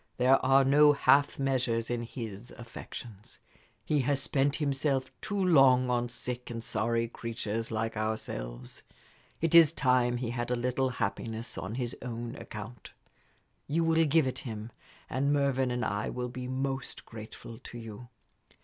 [0.17, 3.39] There are no half measures in his affections.
[3.85, 8.81] He has spent himself too long on sick and sorry creatures like ourselves.
[9.41, 12.93] It is time he had a little happiness on his own account.
[13.67, 14.71] You will give it him,
[15.07, 18.07] and Mervyn and I will be most grateful to you.